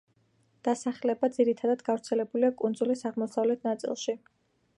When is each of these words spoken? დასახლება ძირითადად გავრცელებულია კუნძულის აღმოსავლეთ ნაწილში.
დასახლება 0.67 1.29
ძირითადად 1.35 1.83
გავრცელებულია 1.91 2.53
კუნძულის 2.63 3.07
აღმოსავლეთ 3.11 3.71
ნაწილში. 3.73 4.19